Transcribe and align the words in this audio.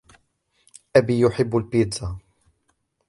أبي 0.95 1.19
يحب 1.19 1.55
البيتزا. 1.57 2.17